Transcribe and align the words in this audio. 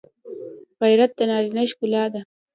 غیرت 0.81 1.11
د 1.17 1.19
نارینه 1.29 1.63
ښکلا 1.71 2.03
ده 2.13 2.21